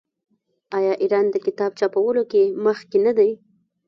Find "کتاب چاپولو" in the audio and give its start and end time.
1.45-2.23